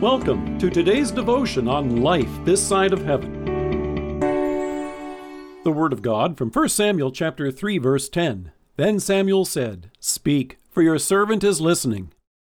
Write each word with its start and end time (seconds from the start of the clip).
Welcome 0.00 0.58
to 0.60 0.70
today's 0.70 1.10
devotion 1.10 1.68
on 1.68 2.00
life 2.00 2.30
this 2.46 2.66
side 2.66 2.94
of 2.94 3.04
heaven. 3.04 3.44
The 5.62 5.70
Word 5.70 5.92
of 5.92 6.00
God 6.00 6.38
from 6.38 6.48
1 6.48 6.70
Samuel 6.70 7.12
chapter 7.12 7.50
3 7.50 7.76
verse 7.76 8.08
10. 8.08 8.50
Then 8.76 8.98
Samuel 8.98 9.44
said, 9.44 9.90
Speak, 10.00 10.56
for 10.70 10.80
your 10.80 10.98
servant 10.98 11.44
is 11.44 11.60
listening. 11.60 12.14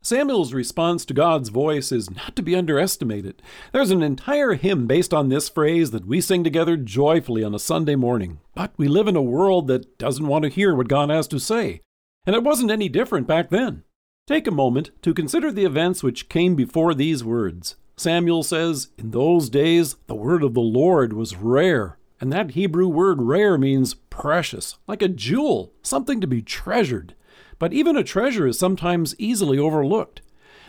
Samuel's 0.00 0.54
response 0.54 1.04
to 1.06 1.12
God's 1.12 1.48
voice 1.48 1.90
is 1.90 2.08
not 2.08 2.36
to 2.36 2.42
be 2.42 2.54
underestimated. 2.54 3.42
There's 3.72 3.90
an 3.90 4.04
entire 4.04 4.54
hymn 4.54 4.86
based 4.86 5.12
on 5.12 5.28
this 5.28 5.48
phrase 5.48 5.90
that 5.90 6.06
we 6.06 6.20
sing 6.20 6.44
together 6.44 6.76
joyfully 6.76 7.42
on 7.42 7.52
a 7.52 7.58
Sunday 7.58 7.96
morning. 7.96 8.38
But 8.54 8.74
we 8.76 8.86
live 8.86 9.08
in 9.08 9.16
a 9.16 9.22
world 9.22 9.66
that 9.66 9.98
doesn't 9.98 10.28
want 10.28 10.44
to 10.44 10.50
hear 10.50 10.72
what 10.72 10.86
God 10.86 11.10
has 11.10 11.26
to 11.26 11.40
say. 11.40 11.80
And 12.26 12.36
it 12.36 12.44
wasn't 12.44 12.70
any 12.70 12.88
different 12.88 13.26
back 13.26 13.50
then. 13.50 13.82
Take 14.26 14.46
a 14.46 14.50
moment 14.50 14.90
to 15.02 15.12
consider 15.12 15.52
the 15.52 15.66
events 15.66 16.02
which 16.02 16.30
came 16.30 16.54
before 16.54 16.94
these 16.94 17.22
words. 17.22 17.76
Samuel 17.98 18.42
says, 18.42 18.88
In 18.96 19.10
those 19.10 19.50
days 19.50 19.96
the 20.06 20.14
word 20.14 20.42
of 20.42 20.54
the 20.54 20.62
Lord 20.62 21.12
was 21.12 21.36
rare. 21.36 21.98
And 22.22 22.32
that 22.32 22.52
Hebrew 22.52 22.88
word 22.88 23.20
rare 23.20 23.58
means 23.58 23.92
precious, 23.92 24.78
like 24.86 25.02
a 25.02 25.08
jewel, 25.08 25.74
something 25.82 26.22
to 26.22 26.26
be 26.26 26.40
treasured. 26.40 27.14
But 27.58 27.74
even 27.74 27.98
a 27.98 28.02
treasure 28.02 28.46
is 28.46 28.58
sometimes 28.58 29.14
easily 29.18 29.58
overlooked. 29.58 30.22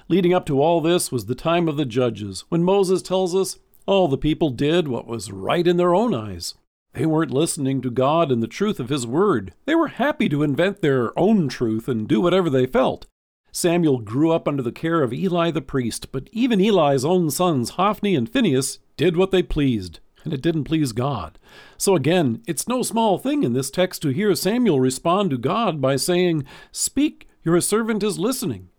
Leading 0.09 0.33
up 0.33 0.45
to 0.47 0.61
all 0.61 0.81
this 0.81 1.09
was 1.09 1.27
the 1.27 1.33
time 1.33 1.69
of 1.69 1.77
the 1.77 1.85
judges, 1.85 2.44
when 2.49 2.61
Moses 2.61 3.02
tells 3.02 3.33
us 3.33 3.58
all 3.85 4.09
the 4.09 4.17
people 4.17 4.49
did 4.49 4.89
what 4.89 5.08
was 5.08 5.31
right 5.31 5.66
in 5.66 5.77
their 5.77 5.95
own 5.95 6.13
eyes. 6.13 6.55
They 6.91 7.05
weren't 7.05 7.31
listening 7.31 7.81
to 7.83 7.89
God 7.89 8.33
and 8.33 8.44
the 8.44 8.47
truth 8.47 8.81
of 8.81 8.89
His 8.89 9.08
word. 9.08 9.53
They 9.66 9.75
were 9.75 9.88
happy 9.88 10.27
to 10.27 10.44
invent 10.44 10.81
their 10.81 11.17
own 11.17 11.47
truth 11.47 11.88
and 11.88 12.05
do 12.05 12.19
whatever 12.19 12.49
they 12.49 12.66
felt. 12.66 13.08
Samuel 13.55 14.00
grew 14.00 14.34
up 14.34 14.50
under 14.50 14.62
the 14.62 14.73
care 14.73 15.02
of 15.02 15.14
Eli 15.14 15.50
the 15.50 15.62
priest, 15.62 16.12
but 16.12 16.27
even 16.34 16.59
Eli's 16.59 17.06
own 17.06 17.31
sons, 17.31 17.70
Hophni 17.72 18.14
and 18.14 18.30
Phinehas, 18.30 18.80
did 18.97 19.16
what 19.16 19.31
they 19.31 19.42
pleased, 19.42 20.02
and 20.25 20.34
it 20.34 20.42
didn't 20.42 20.66
please 20.66 20.92
God. 20.92 21.39
So 21.78 21.95
again, 21.95 22.44
it's 22.45 22.67
no 22.67 22.84
small 22.84 23.17
thing 23.17 23.44
in 23.44 23.53
this 23.53 23.72
text 23.72 24.02
to 24.02 24.09
hear 24.09 24.36
Samuel 24.36 24.81
respond 24.81 25.30
to 25.30 25.38
God 25.38 25.80
by 25.80 25.95
saying, 25.95 26.44
Speak, 26.73 27.30
your 27.44 27.62
servant 27.62 28.03
is 28.03 28.20
listening. 28.20 28.72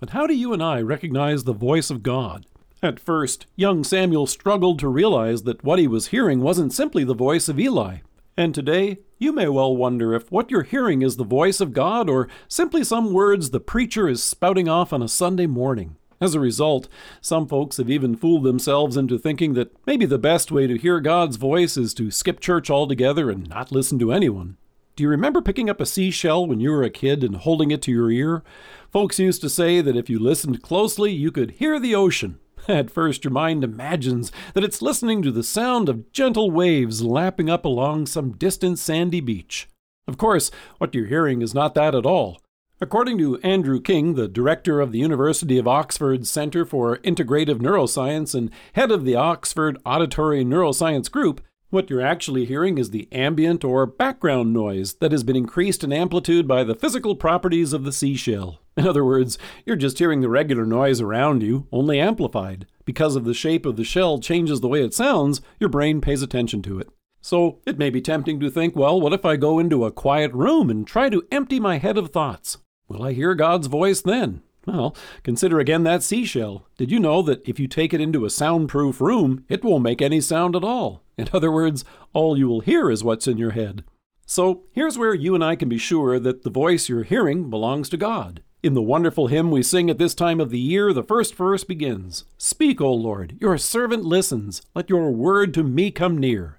But 0.00 0.10
how 0.10 0.26
do 0.26 0.34
you 0.34 0.52
and 0.52 0.60
I 0.60 0.80
recognize 0.80 1.44
the 1.44 1.52
voice 1.52 1.88
of 1.88 2.02
God? 2.02 2.44
At 2.82 2.98
first, 2.98 3.46
young 3.54 3.84
Samuel 3.84 4.26
struggled 4.26 4.80
to 4.80 4.88
realize 4.88 5.44
that 5.44 5.62
what 5.62 5.78
he 5.78 5.86
was 5.86 6.08
hearing 6.08 6.40
wasn't 6.40 6.72
simply 6.72 7.04
the 7.04 7.14
voice 7.14 7.48
of 7.48 7.60
Eli, 7.60 7.98
and 8.36 8.54
today, 8.54 8.98
you 9.18 9.32
may 9.32 9.48
well 9.48 9.76
wonder 9.76 10.14
if 10.14 10.30
what 10.30 10.50
you're 10.50 10.62
hearing 10.62 11.02
is 11.02 11.16
the 11.16 11.24
voice 11.24 11.60
of 11.60 11.72
God 11.72 12.10
or 12.10 12.28
simply 12.48 12.82
some 12.82 13.12
words 13.12 13.50
the 13.50 13.60
preacher 13.60 14.08
is 14.08 14.22
spouting 14.22 14.68
off 14.68 14.92
on 14.92 15.02
a 15.02 15.08
Sunday 15.08 15.46
morning. 15.46 15.96
As 16.20 16.34
a 16.34 16.40
result, 16.40 16.88
some 17.20 17.46
folks 17.46 17.76
have 17.76 17.90
even 17.90 18.16
fooled 18.16 18.44
themselves 18.44 18.96
into 18.96 19.18
thinking 19.18 19.54
that 19.54 19.74
maybe 19.86 20.06
the 20.06 20.18
best 20.18 20.50
way 20.50 20.66
to 20.66 20.78
hear 20.78 21.00
God's 21.00 21.36
voice 21.36 21.76
is 21.76 21.94
to 21.94 22.10
skip 22.10 22.40
church 22.40 22.70
altogether 22.70 23.30
and 23.30 23.48
not 23.48 23.72
listen 23.72 23.98
to 23.98 24.12
anyone. 24.12 24.56
Do 24.96 25.02
you 25.02 25.08
remember 25.08 25.42
picking 25.42 25.68
up 25.68 25.80
a 25.80 25.86
seashell 25.86 26.46
when 26.46 26.60
you 26.60 26.70
were 26.70 26.84
a 26.84 26.90
kid 26.90 27.24
and 27.24 27.36
holding 27.36 27.70
it 27.70 27.82
to 27.82 27.92
your 27.92 28.10
ear? 28.10 28.44
Folks 28.92 29.18
used 29.18 29.40
to 29.40 29.50
say 29.50 29.80
that 29.80 29.96
if 29.96 30.08
you 30.08 30.18
listened 30.18 30.62
closely, 30.62 31.12
you 31.12 31.32
could 31.32 31.52
hear 31.52 31.80
the 31.80 31.94
ocean. 31.94 32.38
At 32.68 32.90
first, 32.90 33.24
your 33.24 33.32
mind 33.32 33.62
imagines 33.62 34.32
that 34.54 34.64
it's 34.64 34.80
listening 34.80 35.22
to 35.22 35.30
the 35.30 35.42
sound 35.42 35.88
of 35.88 36.10
gentle 36.12 36.50
waves 36.50 37.02
lapping 37.02 37.50
up 37.50 37.64
along 37.64 38.06
some 38.06 38.32
distant 38.32 38.78
sandy 38.78 39.20
beach. 39.20 39.68
Of 40.06 40.16
course, 40.16 40.50
what 40.78 40.94
you're 40.94 41.06
hearing 41.06 41.42
is 41.42 41.54
not 41.54 41.74
that 41.74 41.94
at 41.94 42.06
all. 42.06 42.40
According 42.80 43.18
to 43.18 43.38
Andrew 43.38 43.80
King, 43.80 44.14
the 44.14 44.28
director 44.28 44.80
of 44.80 44.92
the 44.92 44.98
University 44.98 45.58
of 45.58 45.68
Oxford's 45.68 46.30
Center 46.30 46.64
for 46.64 46.98
Integrative 46.98 47.58
Neuroscience 47.58 48.34
and 48.34 48.50
head 48.72 48.90
of 48.90 49.04
the 49.04 49.14
Oxford 49.14 49.78
Auditory 49.86 50.44
Neuroscience 50.44 51.10
Group, 51.10 51.40
what 51.74 51.90
you're 51.90 52.00
actually 52.00 52.44
hearing 52.44 52.78
is 52.78 52.90
the 52.90 53.08
ambient 53.10 53.64
or 53.64 53.84
background 53.84 54.52
noise 54.52 54.94
that 54.94 55.10
has 55.10 55.24
been 55.24 55.34
increased 55.34 55.82
in 55.82 55.92
amplitude 55.92 56.46
by 56.46 56.62
the 56.62 56.74
physical 56.74 57.16
properties 57.16 57.72
of 57.72 57.82
the 57.82 57.92
seashell. 57.92 58.60
In 58.76 58.86
other 58.86 59.04
words, 59.04 59.36
you're 59.66 59.74
just 59.74 59.98
hearing 59.98 60.20
the 60.20 60.28
regular 60.28 60.64
noise 60.64 61.00
around 61.00 61.42
you, 61.42 61.66
only 61.72 61.98
amplified. 61.98 62.66
Because 62.84 63.16
of 63.16 63.24
the 63.24 63.34
shape 63.34 63.66
of 63.66 63.74
the 63.76 63.82
shell 63.82 64.20
changes 64.20 64.60
the 64.60 64.68
way 64.68 64.84
it 64.84 64.94
sounds, 64.94 65.40
your 65.58 65.68
brain 65.68 66.00
pays 66.00 66.22
attention 66.22 66.62
to 66.62 66.78
it. 66.78 66.88
So 67.20 67.58
it 67.66 67.78
may 67.78 67.90
be 67.90 68.00
tempting 68.00 68.38
to 68.38 68.50
think, 68.50 68.76
well, 68.76 69.00
what 69.00 69.12
if 69.12 69.24
I 69.24 69.34
go 69.34 69.58
into 69.58 69.84
a 69.84 69.90
quiet 69.90 70.32
room 70.32 70.70
and 70.70 70.86
try 70.86 71.08
to 71.08 71.26
empty 71.32 71.58
my 71.58 71.78
head 71.78 71.98
of 71.98 72.10
thoughts? 72.10 72.58
Will 72.86 73.02
I 73.02 73.14
hear 73.14 73.34
God's 73.34 73.66
voice 73.66 74.00
then? 74.00 74.43
Well, 74.66 74.96
consider 75.22 75.60
again 75.60 75.82
that 75.84 76.02
seashell. 76.02 76.66
Did 76.78 76.90
you 76.90 76.98
know 76.98 77.22
that 77.22 77.46
if 77.46 77.60
you 77.60 77.68
take 77.68 77.92
it 77.92 78.00
into 78.00 78.24
a 78.24 78.30
soundproof 78.30 79.00
room, 79.00 79.44
it 79.48 79.62
won't 79.62 79.82
make 79.82 80.00
any 80.00 80.20
sound 80.20 80.56
at 80.56 80.64
all? 80.64 81.02
In 81.18 81.28
other 81.32 81.52
words, 81.52 81.84
all 82.12 82.38
you 82.38 82.48
will 82.48 82.60
hear 82.60 82.90
is 82.90 83.04
what's 83.04 83.28
in 83.28 83.36
your 83.36 83.52
head. 83.52 83.84
So 84.26 84.64
here's 84.72 84.96
where 84.96 85.14
you 85.14 85.34
and 85.34 85.44
I 85.44 85.54
can 85.54 85.68
be 85.68 85.78
sure 85.78 86.18
that 86.18 86.42
the 86.42 86.50
voice 86.50 86.88
you're 86.88 87.02
hearing 87.02 87.50
belongs 87.50 87.88
to 87.90 87.98
God. 87.98 88.42
In 88.62 88.72
the 88.72 88.80
wonderful 88.80 89.26
hymn 89.26 89.50
we 89.50 89.62
sing 89.62 89.90
at 89.90 89.98
this 89.98 90.14
time 90.14 90.40
of 90.40 90.48
the 90.48 90.58
year, 90.58 90.94
the 90.94 91.02
first 91.02 91.34
verse 91.34 91.64
begins 91.64 92.24
Speak, 92.38 92.80
O 92.80 92.92
Lord, 92.92 93.36
your 93.38 93.58
servant 93.58 94.06
listens, 94.06 94.62
let 94.74 94.88
your 94.88 95.10
word 95.10 95.52
to 95.54 95.62
me 95.62 95.90
come 95.90 96.16
near. 96.16 96.58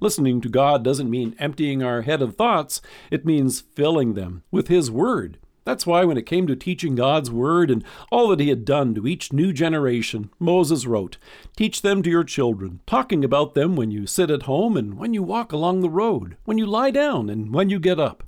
Listening 0.00 0.40
to 0.40 0.48
God 0.48 0.82
doesn't 0.82 1.08
mean 1.08 1.36
emptying 1.38 1.82
our 1.82 2.02
head 2.02 2.20
of 2.20 2.34
thoughts, 2.34 2.80
it 3.12 3.24
means 3.24 3.60
filling 3.60 4.14
them 4.14 4.42
with 4.50 4.66
His 4.66 4.90
Word. 4.90 5.38
That's 5.64 5.86
why, 5.86 6.04
when 6.04 6.18
it 6.18 6.26
came 6.26 6.46
to 6.46 6.56
teaching 6.56 6.94
God's 6.94 7.30
Word 7.30 7.70
and 7.70 7.82
all 8.12 8.28
that 8.28 8.40
He 8.40 8.50
had 8.50 8.64
done 8.64 8.94
to 8.94 9.06
each 9.06 9.32
new 9.32 9.52
generation, 9.52 10.30
Moses 10.38 10.86
wrote, 10.86 11.16
Teach 11.56 11.80
them 11.80 12.02
to 12.02 12.10
your 12.10 12.24
children, 12.24 12.80
talking 12.86 13.24
about 13.24 13.54
them 13.54 13.74
when 13.74 13.90
you 13.90 14.06
sit 14.06 14.30
at 14.30 14.42
home 14.42 14.76
and 14.76 14.98
when 14.98 15.14
you 15.14 15.22
walk 15.22 15.52
along 15.52 15.80
the 15.80 15.88
road, 15.88 16.36
when 16.44 16.58
you 16.58 16.66
lie 16.66 16.90
down 16.90 17.30
and 17.30 17.54
when 17.54 17.70
you 17.70 17.78
get 17.78 17.98
up. 17.98 18.24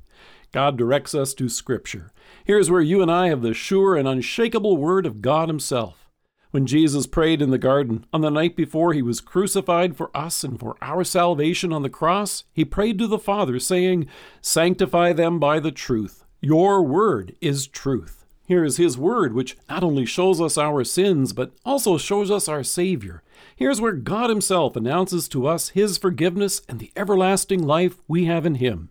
God 0.52 0.78
directs 0.78 1.14
us 1.14 1.34
to 1.34 1.50
Scripture. 1.50 2.10
Here's 2.44 2.70
where 2.70 2.80
you 2.80 3.02
and 3.02 3.10
I 3.10 3.28
have 3.28 3.42
the 3.42 3.52
sure 3.52 3.96
and 3.96 4.08
unshakable 4.08 4.78
Word 4.78 5.04
of 5.04 5.20
God 5.20 5.48
Himself. 5.48 6.08
When 6.52 6.64
Jesus 6.64 7.06
prayed 7.06 7.42
in 7.42 7.50
the 7.50 7.58
garden 7.58 8.06
on 8.14 8.22
the 8.22 8.30
night 8.30 8.56
before 8.56 8.94
He 8.94 9.02
was 9.02 9.20
crucified 9.20 9.94
for 9.94 10.16
us 10.16 10.42
and 10.42 10.58
for 10.58 10.76
our 10.80 11.04
salvation 11.04 11.70
on 11.70 11.82
the 11.82 11.91
cross, 11.91 12.44
He 12.54 12.64
prayed 12.64 12.98
to 13.00 13.06
the 13.06 13.19
Father, 13.19 13.58
saying, 13.58 14.06
Sanctify 14.41 15.12
them 15.12 15.38
by 15.38 15.60
the 15.60 15.72
truth. 15.72 16.25
Your 16.41 16.82
word 16.82 17.34
is 17.41 17.66
truth. 17.66 18.26
Here 18.47 18.62
is 18.62 18.76
His 18.76 18.98
word, 18.98 19.32
which 19.32 19.56
not 19.70 19.82
only 19.82 20.04
shows 20.04 20.41
us 20.41 20.58
our 20.58 20.84
sins, 20.84 21.32
but 21.32 21.52
also 21.64 21.97
shows 21.97 22.30
us 22.30 22.47
our 22.47 22.62
Savior. 22.62 23.22
Here's 23.56 23.80
where 23.80 23.94
God 23.94 24.28
Himself 24.28 24.76
announces 24.76 25.28
to 25.28 25.46
us 25.46 25.70
His 25.70 25.96
forgiveness 25.96 26.60
and 26.69 26.78
the 26.78 26.92
everlasting 26.94 27.66
life 27.66 27.96
we 28.06 28.26
have 28.26 28.44
in 28.44 28.56
Him. 28.56 28.91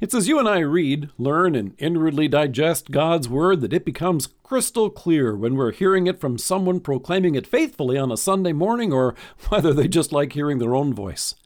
It's 0.00 0.14
as 0.14 0.26
you 0.26 0.38
and 0.40 0.48
I 0.48 0.58
read, 0.58 1.10
learn, 1.16 1.54
and 1.54 1.74
inwardly 1.78 2.26
digest 2.26 2.90
God's 2.90 3.28
Word 3.28 3.60
that 3.60 3.72
it 3.72 3.84
becomes 3.84 4.28
crystal 4.42 4.90
clear 4.90 5.36
when 5.36 5.54
we're 5.54 5.72
hearing 5.72 6.08
it 6.08 6.20
from 6.20 6.38
someone 6.38 6.80
proclaiming 6.80 7.36
it 7.36 7.46
faithfully 7.46 7.96
on 7.96 8.10
a 8.10 8.16
Sunday 8.16 8.52
morning 8.52 8.92
or 8.92 9.14
whether 9.48 9.72
they 9.72 9.86
just 9.86 10.12
like 10.12 10.32
hearing 10.32 10.58
their 10.58 10.74
own 10.74 10.92
voice. 10.92 11.36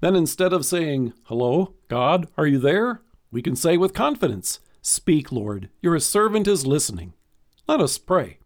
Then 0.00 0.14
instead 0.14 0.52
of 0.52 0.66
saying, 0.66 1.14
Hello, 1.24 1.74
God, 1.88 2.28
are 2.36 2.46
you 2.46 2.58
there? 2.58 3.00
we 3.30 3.42
can 3.42 3.56
say 3.56 3.76
with 3.76 3.94
confidence, 3.94 4.60
Speak, 4.82 5.30
Lord, 5.30 5.68
your 5.82 5.98
servant 5.98 6.48
is 6.48 6.66
listening. 6.66 7.12
Let 7.68 7.80
us 7.80 7.98
pray. 7.98 8.38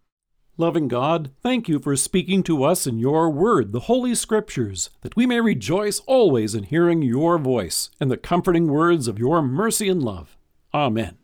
Loving 0.57 0.87
God, 0.87 1.31
thank 1.41 1.67
you 1.67 1.79
for 1.79 1.95
speaking 1.95 2.41
to 2.43 2.63
us 2.63 2.87
in 2.87 2.97
your 2.97 3.29
word, 3.29 3.73
the 3.73 3.81
Holy 3.81 4.15
Scriptures, 4.15 4.89
that 5.01 5.15
we 5.15 5.25
may 5.25 5.41
rejoice 5.41 5.99
always 6.07 6.55
in 6.55 6.63
hearing 6.63 7.01
your 7.01 7.37
voice 7.37 7.89
and 7.99 8.09
the 8.09 8.17
comforting 8.17 8.67
words 8.67 9.07
of 9.07 9.19
your 9.19 9.41
mercy 9.41 9.89
and 9.89 10.01
love. 10.01 10.37
Amen. 10.73 11.17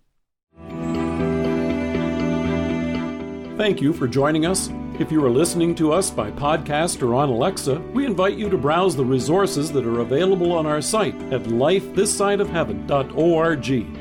Thank 3.57 3.81
you 3.81 3.93
for 3.93 4.07
joining 4.07 4.45
us. 4.45 4.69
If 4.99 5.11
you 5.11 5.23
are 5.25 5.29
listening 5.29 5.75
to 5.75 5.93
us 5.93 6.09
by 6.09 6.31
podcast 6.31 7.01
or 7.01 7.15
on 7.15 7.29
Alexa, 7.29 7.79
we 7.93 8.05
invite 8.05 8.37
you 8.37 8.49
to 8.49 8.57
browse 8.57 8.95
the 8.95 9.05
resources 9.05 9.71
that 9.71 9.85
are 9.85 10.01
available 10.01 10.51
on 10.51 10.65
our 10.65 10.81
site 10.81 11.15
at 11.31 11.43
lifethissideofheaven.org. 11.43 14.00